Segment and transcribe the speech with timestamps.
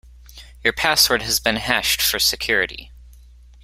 [0.63, 2.91] Your password has been hashed for security.